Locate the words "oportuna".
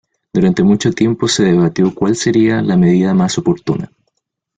3.37-3.91